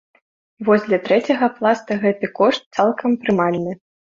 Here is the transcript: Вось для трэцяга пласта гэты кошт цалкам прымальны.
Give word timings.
Вось 0.69 0.85
для 0.87 0.99
трэцяга 1.09 1.49
пласта 1.59 1.99
гэты 2.07 2.33
кошт 2.41 2.67
цалкам 2.79 3.11
прымальны. 3.27 3.79